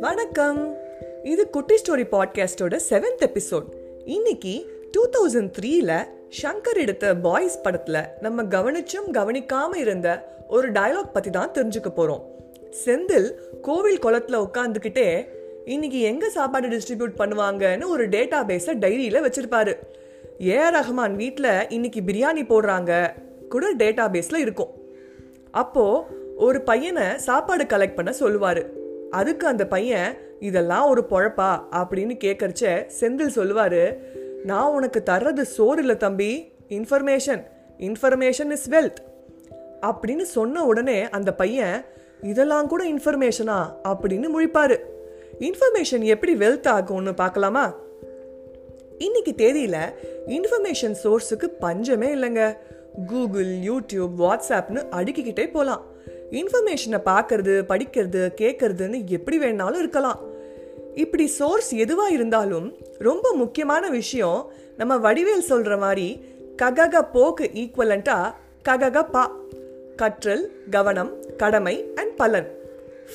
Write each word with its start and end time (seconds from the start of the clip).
வணக்கம். 0.00 0.76
இது 1.22 1.50
குட்டி 1.50 1.74
ஸ்டோரி 1.74 2.04
பாட்காஸ்டோட 2.12 2.78
செவன்த் 2.90 3.20
எபிசோட் 3.20 3.64
இன்னைக்கு 4.04 4.66
டூ 4.90 5.08
தௌசண்ட் 5.08 5.52
த்ரீல 5.60 6.04
ஷங்கர் 6.42 6.76
எடுத்த 6.76 7.16
பாய்ஸ் 7.16 7.60
படத்துல 7.64 8.04
நம்ம 8.20 8.42
கவனிச்சும் 8.42 9.10
கவனிக்காம 9.12 9.76
இருந்த 9.76 10.36
ஒரு 10.48 10.72
டயலாக் 10.72 11.12
பத்தி 11.12 11.30
தான் 11.30 11.50
தெரிஞ்சுக்க 11.50 11.86
போறோம். 11.96 12.22
செந்தில் 12.84 13.32
கோவில் 13.62 13.98
குளத்துல 13.98 14.50
உட்காந்துக்கிட்டே 14.50 15.28
இன்னைக்கு 15.64 16.00
எங்க 16.00 16.28
சாப்பாடு 16.28 16.68
டிஸ்ட்ரிபியூட் 16.68 17.16
பண்ணுவாங்கன்னு 17.18 17.86
ஒரு 17.86 18.08
டேட்டா 18.08 18.44
பேஸ 18.46 18.66
டைரியில 18.66 19.30
வச்சிருப்பாரு. 19.30 19.76
ஏ 20.46 20.58
ரஹ்மான் 20.58 21.14
வீட்டில் 21.14 21.68
இன்னைக்கு 21.68 22.00
பிரியாணி 22.00 22.46
போடுறாங்க. 22.46 23.12
கூட 23.48 23.74
டேட்டா 23.74 24.08
பேஸ்ல 24.10 24.36
இருக்கும். 24.36 24.82
அப்போ 25.54 26.06
ஒரு 26.36 26.62
பையனை 26.62 27.18
சாப்பாடு 27.18 27.64
கலெக்ட் 27.64 27.94
பண்ண 27.94 28.14
சொல்லுவாரு. 28.20 28.66
அதுக்கு 29.10 29.46
அந்த 29.46 29.66
பையன் 29.66 30.14
இதெல்லாம் 30.40 30.88
ஒரு 30.88 31.04
பொழப்பா? 31.10 31.62
அப்படின்னு 31.72 32.16
கேட்கறச்ச 32.24 32.86
செந்தில் 33.00 33.34
சொல்லுவாரு 33.34 33.96
நான் 34.44 34.72
உனக்கு 34.72 35.02
தர்றது 35.06 35.42
சோறு 35.42 35.80
இல்லை 35.80 35.96
தம்பி 35.96 36.52
இன்ஃபர்மேஷன் 36.68 37.42
இன்ஃபர்மேஷன் 37.78 38.50
இஸ் 38.50 38.70
வெல்த் 38.70 39.00
அப்படின்னு 39.80 40.22
சொன்ன 40.22 40.64
உடனே 40.64 41.08
அந்த 41.08 41.34
பையன் 41.34 41.84
இதெல்லாம் 42.22 42.68
கூட 42.68 42.84
இன்ஃபர்மேஷனா 42.84 43.66
அப்படின்னு 43.84 44.28
முழிப்பாரு. 44.36 44.78
இன்ஃபர்மேஷன் 45.38 46.02
எப்படி 46.02 46.34
வெல்த் 46.34 46.70
ஆகும்னு 46.76 47.12
பார்க்கலாமா 47.12 47.74
இன்னைக்கு 48.98 49.34
தேதியில 49.36 49.76
இன்ஃபர்மேஷன் 50.26 50.94
சோர்ஸுக்கு 51.04 51.46
பஞ்சமே 51.60 52.14
இல்லைங்க. 52.14 52.56
கூகுள் 53.06 53.46
யூடியூப் 53.46 54.14
வாட்ஸ்அப்னு 54.18 54.86
அடுக்கிக்கிட்டே 54.90 55.46
போகலாம் 55.46 55.84
இன்ஃபர்மேஷனை 56.30 57.00
பார்க்கறது 57.04 57.64
படிக்கிறது 57.68 58.28
கேட்கறதுன்னு 58.36 59.06
எப்படி 59.06 59.38
வேணாலும் 59.38 59.78
இருக்கலாம். 59.78 60.20
இப்படி 60.94 61.26
சோர்ஸ் 61.26 61.72
எதுவாக 61.72 62.10
இருந்தாலும் 62.10 62.76
ரொம்ப 62.98 63.32
முக்கியமான 63.34 63.90
விஷயம் 63.90 64.52
நம்ம 64.76 65.12
வடிவேல் 65.12 65.38
சொல்கிற 65.38 65.76
மாதிரி 65.76 66.24
ககக 66.62 67.10
போக்கு 67.12 67.50
ஈக்குவலண்டா 67.54 68.34
ககக 68.68 69.10
பா. 69.10 69.36
கற்றல் 69.96 70.50
கவனம் 70.70 71.12
கடமை 71.36 71.86
அண்ட் 71.94 72.16
பலன். 72.16 72.48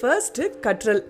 ஃபர்ஸ்ட் 0.01 0.41
கற்றல். 0.59 1.03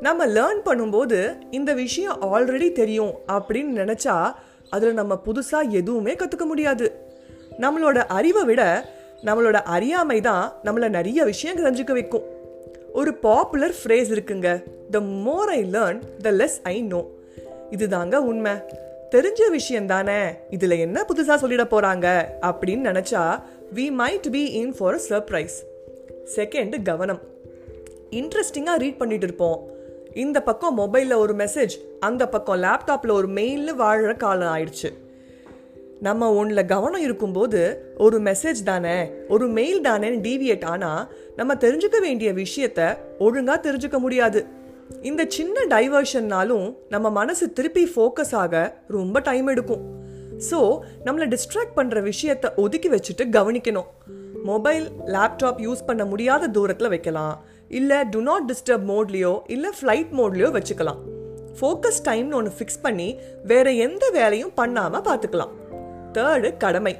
நம்ம 0.00 0.26
லேர்ன் 0.26 0.60
பண்ணும்போது 0.64 1.36
இந்த 1.50 1.72
விஷயம் 1.72 2.22
ஆல்ரெடி 2.22 2.72
தெரியும் 2.72 3.14
அப்படின்னு 3.32 3.76
நினச்சா 3.76 4.32
அதில் 4.70 4.92
நம்ம 4.92 5.22
புதுசாக 5.24 5.68
எதுவுமே 5.68 6.14
கற்றுக்க 6.14 6.44
முடியாது. 6.44 7.05
நம்மளோட 7.58 7.98
அறிவை 8.18 8.44
விட 8.44 8.62
நம்மளோட 9.24 9.58
அறியாமை 9.74 10.20
தான் 10.20 10.52
நம்மளை 10.64 10.88
நிறைய 10.88 11.24
விஷயம் 11.24 11.56
தெரிஞ்சுக்க 11.56 11.92
வைக்கும். 11.92 12.26
ஒரு 12.92 13.14
பாப்புலர் 13.14 13.74
ஃப்ரேஸ் 13.80 14.10
இருக்குங்க. 14.16 14.48
The 14.90 15.00
more 15.00 15.48
I 15.48 15.60
learn 15.64 16.00
the 16.22 16.30
less 16.30 16.58
I 16.62 16.82
know 16.82 17.00
இதுதாங்க 17.70 18.14
உண்மை. 18.14 18.52
தெரிஞ்ச 19.10 19.50
விஷயம் 19.50 19.86
தானே. 19.86 20.20
இதில் 20.50 20.70
என்ன 20.70 21.06
புதுசாக 21.08 21.38
சொல்லிட 21.44 21.64
போகிறாங்க 21.72 22.06
அப்படின்னு 22.42 22.84
நினச்சா 22.90 23.22
we 23.74 23.84
might 24.00 24.30
be 24.30 24.42
in 24.44 24.74
for 24.78 24.94
a 24.94 25.00
surprise 25.08 25.56
second 26.36 26.82
கவனம். 26.82 27.20
இன்ட்ரெஸ்டிங்காக 28.10 28.76
ரீட் 28.76 28.96
பண்ணிட்டு 28.96 29.26
இருப்போம். 29.26 29.58
இந்த 30.14 30.42
பக்கம் 30.42 30.78
மொபைலில் 30.78 31.16
ஒரு 31.16 31.34
மெசேஜ் 31.34 31.74
அந்த 32.00 32.28
பக்கம் 32.28 32.62
லேப்டாப்பில் 32.62 33.12
ஒரு 33.12 33.28
மெயிலில் 33.28 33.74
வாழ்கிற 33.74 34.14
காலம் 34.14 34.52
ஆயிடுச்சு. 34.56 34.90
நம்ம 36.04 36.34
ஒன்றில் 36.38 36.68
கவனம் 36.72 37.04
இருக்கும்போது 37.04 37.60
ஒரு 37.96 38.16
மெசேஜ் 38.20 38.58
தானே 38.64 38.96
ஒரு 39.28 39.48
மெயில் 39.48 39.80
தானேன்னு 39.86 40.18
டீவியேட் 40.26 40.64
ஆனால் 40.64 41.08
நம்ம 41.36 41.54
தெரிஞ்சுக்க 41.54 41.98
வேண்டிய 42.00 42.32
விஷயத்த 42.32 42.80
ஒழுங்காக 43.18 43.58
தெரிஞ்சுக்க 43.66 43.98
முடியாது. 43.98 44.40
இந்த 45.02 45.22
சின்ன 45.36 45.64
டைவர்ஷன்னாலும் 45.74 46.66
நம்ம 46.88 47.10
மனசு 47.10 47.52
திருப்பி 47.52 47.84
ஃபோக்கஸ் 47.94 48.34
ஆக 48.42 48.82
ரொம்ப 48.96 49.20
டைம் 49.20 49.46
எடுக்கும். 49.46 49.82
ஸோ 50.50 50.60
நம்மளை 51.06 51.28
டிஸ்ட்ராக்ட் 51.34 51.76
பண்ணுற 51.78 52.02
விஷயத்த 52.12 52.54
ஒதுக்கி 52.56 52.88
வச்சுட்டு 52.88 53.26
கவனிக்கணும். 53.38 53.90
மொபைல் 54.44 54.86
லேப்டாப் 55.14 55.60
யூஸ் 55.66 55.86
பண்ண 55.86 56.04
முடியாத 56.04 56.48
தூரத்தில் 56.48 56.88
வைக்கலாம். 56.88 57.36
இல்லை 57.68 58.00
டு 58.14 58.20
நாட் 58.20 58.48
டிஸ்டர்ப் 58.52 58.88
மோட்லேயோ 58.92 59.34
இல்லை 59.46 59.70
ஃப்ளைட் 59.80 60.12
மோட்லேயோ 60.20 60.50
வச்சுக்கலாம். 60.58 61.00
ஃபோக்கஸ் 61.58 62.00
டைம்னு 62.08 62.36
ஒன்று 62.38 62.52
ஃபிக்ஸ் 62.56 62.82
பண்ணி 62.82 63.20
வேற 63.44 63.70
எந்த 63.72 64.10
வேலையும் 64.16 64.52
பண்ணாமல் 64.54 65.04
பார்த்துக்கலாம் 65.06 65.54
தேர்டு 66.16 66.56
கடமை. 66.56 66.96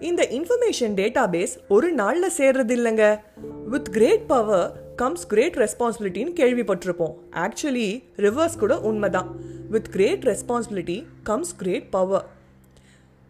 இந்த 0.00 0.28
இன்ஃபர்மேஷன் 0.30 0.94
டேட்டா 0.94 1.28
பேஸ் 1.30 1.48
ஒரு 1.68 1.92
நாளில் 1.92 2.32
சேர்றது 2.38 2.72
இல்லைங்க 2.78 3.20
with 3.66 3.92
great 3.92 4.26
power 4.26 4.72
comes 4.96 5.26
great 5.26 5.56
ரெஸ்பான்சிபிலிட்டின்னு 5.56 6.32
கேள்விப்பட்டிருப்போம். 6.40 7.14
ஆக்சுவலி 7.32 8.04
ரிவர்ஸ் 8.16 8.58
கூட 8.58 8.80
உண்மைதான். 8.80 9.36
With 9.70 9.90
great 9.90 10.22
responsibility 10.22 11.04
comes 11.22 11.56
great 11.56 11.90
power 11.90 12.24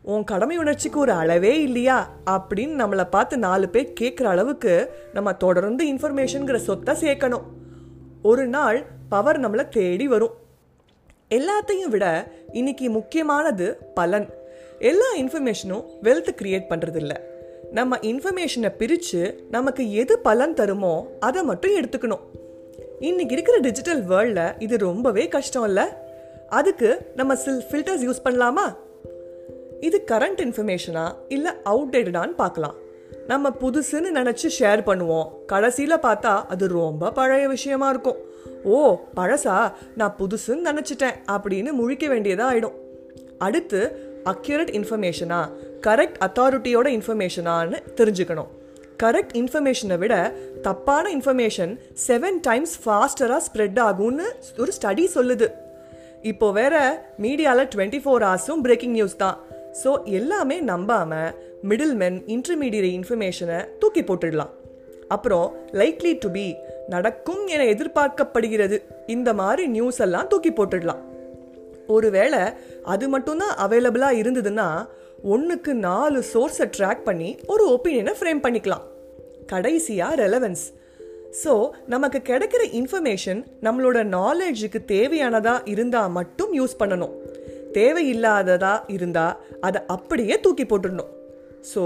உன் 0.02 0.24
கடமை 0.24 0.58
உணர்ச்சிக்கு 0.58 0.98
ஒரு 0.98 1.12
அளவே 1.12 1.62
இல்லையா? 1.62 2.10
அப்படின்னு 2.30 2.78
நம்மளை 2.82 3.10
பார்த்து 3.10 3.38
நாலு 3.38 3.68
பேர் 3.68 3.92
கேட்குற 4.00 4.22
அளவுக்கு 4.22 4.90
நம்ம 5.12 5.32
தொடர்ந்து 5.32 5.86
இன்ஃபர்மேஷனுங்கிற 5.86 6.56
சொத்தை 6.56 6.94
சேர்க்கணும். 6.94 7.42
ஒரு 8.22 8.46
நாள் 8.46 8.86
பவர் 9.08 9.40
நம்மளை 9.40 9.68
தேடி 9.68 10.08
வரும். 10.08 10.34
எல்லாத்தையும் 11.30 11.88
விட 11.90 12.32
இன்னைக்கு 12.52 12.90
முக்கியமானது 12.90 13.78
பலன். 13.94 14.44
எல்லா 14.78 15.04
இன்ஃபர்மேஷனும் 15.18 15.84
வெல்த் 16.02 16.28
கிரியேட் 16.42 16.70
பண்ணுறதில்ல 16.70 17.20
நம்ம 17.72 17.96
இன்ஃபர்மேஷனை 17.96 18.76
பிரித்து 18.76 19.44
நமக்கு 19.50 19.92
எது 19.92 20.18
பலன் 20.18 20.54
தருமோ 20.54 21.04
அதை 21.20 21.42
மட்டும் 21.42 21.74
எடுத்துக்கணும். 21.74 22.20
இன்னைக்கு 23.00 23.32
இருக்கிற 23.34 23.58
டிஜிட்டல் 23.58 24.04
வேர்ல்டில் 24.04 24.54
இது 24.58 24.78
ரொம்பவே 24.78 25.28
கஷ்டம் 25.28 25.64
இல்லை 25.64 25.84
அதுக்கு 26.48 27.12
நம்ம 27.14 27.36
சில் 27.36 27.64
ஃபில்டர்ஸ் 27.70 28.10
யூஸ் 28.10 28.24
பண்ணலாமா? 28.24 28.76
இது 29.80 30.04
கரண்ட் 30.06 30.40
இன்ஃபர்மேஷனா 30.44 31.14
இல்லை 31.28 31.52
அவுடேட்டடான்னு 31.64 32.34
பார்க்கலாம். 32.34 32.74
நம்ம 33.26 33.48
புதுசுன்னு 33.48 34.10
நினச்சி 34.14 34.50
ஷேர் 34.58 34.82
பண்ணுவோம். 34.86 35.44
கடைசியில் 35.46 35.96
பார்த்தா 35.96 36.44
அது 36.48 36.68
ரொம்ப 36.68 37.12
பழைய 37.12 37.48
விஷயமா 37.48 37.88
இருக்கும். 37.88 38.16
ஓ 38.64 38.98
பழசா? 39.16 39.72
நான் 39.96 40.16
புதுசுன்னு 40.18 40.66
நினச்சிட்டேன் 40.70 41.14
அப்படின்னு 41.26 41.72
முழிக்க 41.80 42.08
வேண்டியதாக 42.08 42.54
ஆயிடும். 42.54 42.72
அடுத்து 43.38 44.05
அக்யூரேட் 44.32 44.72
இன்ஃபர்மேஷனா 44.78 45.40
கரெக்ட் 45.86 46.18
அத்தாரிட்டியோட 46.26 46.86
இன்ஃபர்மேஷனான்னு 46.98 47.78
தெரிஞ்சுக்கணும். 47.98 48.50
கரெக்ட் 49.02 49.34
இன்ஃபர்மேஷனை 49.40 49.96
விட 50.02 50.14
தப்பான 50.66 51.04
இன்ஃபர்மேஷன் 51.16 51.72
செவன் 52.06 52.38
டைம்ஸ் 52.48 52.74
ஃபாஸ்டராக 52.82 53.40
ஸ்ப்ரெட் 53.46 53.80
ஆகும்னு 53.88 54.26
ஒரு 54.62 54.72
ஸ்டடி 54.78 55.04
சொல்லுது. 55.16 55.48
இப்போ 56.30 56.46
வேற 56.60 56.76
மீடியாவில் 57.24 57.70
டுவெண்ட்டி 57.72 58.00
ஃபோர் 58.04 58.24
ஹவர்ஸும் 58.28 58.62
பிரேக்கிங் 58.66 58.94
நியூஸ் 58.98 59.16
தான். 59.24 59.36
ஸோ 59.82 59.90
எல்லாமே 60.18 60.56
நம்பாமல் 60.70 61.34
மிடில் 61.70 61.96
மென் 62.02 62.18
இன்டர்மீடியட் 62.36 62.88
இன்ஃபர்மேஷனை 62.98 63.58
தூக்கி 63.82 64.02
போட்டுடலாம். 64.08 64.52
அப்புறம் 65.14 65.48
லைக்லி 65.80 66.12
டு 66.22 66.28
பி 66.36 66.46
நடக்கும் 66.94 67.42
என 67.54 67.62
எதிர்பார்க்கப்படுகிறது. 67.74 68.76
இந்த 69.14 69.30
மாதிரி 69.40 69.64
நியூஸ் 69.76 70.00
எல்லாம் 70.06 70.30
தூக்கி 70.32 70.50
போட்டுடலாம். 70.58 71.02
ஒருவேளை 71.94 72.42
அது 72.94 73.08
மட்டும்தான் 73.08 73.54
அவைலபிளாக 73.64 74.20
இருந்ததுன்னா 74.22 74.68
ஒன்றுக்கு 75.34 75.74
நாலு 75.74 76.18
சோர்ஸை 76.32 76.66
ட்ராக் 76.76 77.06
பண்ணி 77.08 77.30
ஒரு 77.46 77.64
ஒப்பீனியனை 77.74 78.14
ஃப்ரேம் 78.18 78.42
பண்ணிக்கலாம். 78.44 78.84
கடைசியாக 79.52 80.18
ரெலவன்ஸ் 80.22 80.64
ஸோ 81.42 81.52
நமக்கு 81.92 82.18
கிடைக்கிற 82.28 82.62
இன்ஃபர்மேஷன் 82.80 83.40
நம்மளோட 83.62 83.98
நாலேஜுக்கு 84.16 84.80
தேவையானதாக 84.92 85.68
இருந்தால் 85.72 86.14
மட்டும் 86.18 86.52
யூஸ் 86.58 86.78
பண்ணணும். 86.80 87.14
தேவையில்லாததாக 87.72 88.88
இருந்தால் 88.88 89.36
அதை 89.60 89.80
அப்படியே 89.94 90.40
தூக்கி 90.40 90.64
போட்டுடணும். 90.64 91.12
ஸோ 91.72 91.84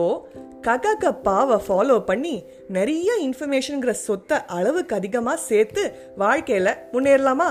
ககக 0.66 1.12
பாவை 1.26 1.56
ஃபாலோ 1.66 1.96
பண்ணி 2.10 2.34
நிறைய 2.76 3.10
இன்ஃபர்மேஷனுங்கிற 3.26 3.92
சொத்தை 4.06 4.38
அளவுக்கு 4.56 4.94
அதிகமாக 4.94 5.44
சேர்த்து 5.48 5.82
வாழ்க்கையில் 6.16 6.78
முன்னேறலாமா? 6.92 7.50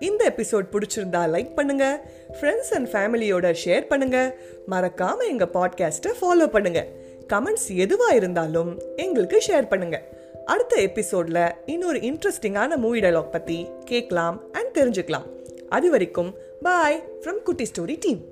இந்த 0.00 0.32
எபிசோட் 0.36 0.64
பிடிச்சிருந்தா 0.72 1.22
லைக் 1.34 1.54
பண்ணுங்க 1.54 2.08
ஃப்ரெண்ட்ஸ் 2.40 2.72
அண்ட் 2.74 2.88
ஃபேமிலியோட 2.88 3.54
ஷேர் 3.64 3.86
பண்ணுங்க 3.86 4.34
மறக்காம 4.70 5.26
எங்க 5.28 5.44
பாட்காஸ்ட்டை 5.44 6.12
ஃபாலோ 6.20 6.46
பண்ணுங்க. 6.46 6.86
கமெண்ட்ஸ் 7.32 7.68
எதுவா 7.68 8.12
இருந்தாலும் 8.12 8.80
எங்களுக்கு 8.96 9.42
ஷேர் 9.46 9.68
பண்ணுங்க. 9.68 10.04
அடுத்த 10.44 10.76
எபிசோட்ல 10.76 11.52
இன்னொரு 11.66 11.98
இன்ட்ரெஸ்டிங்கான 11.98 12.76
மூவி 12.76 13.00
டைலாக் 13.00 13.30
பத்தி 13.30 13.66
கேட்கலாம் 13.84 14.52
அண்ட் 14.52 14.78
தெரிஞ்சுக்கலாம். 14.78 15.26
அது 15.68 15.90
வரைக்கும் 15.90 16.34
பாய் 16.62 17.02
ஃப்ரம் 17.20 17.42
குட்டி 17.42 17.64
ஸ்டோரி 17.64 17.96
டீம் 18.00 18.24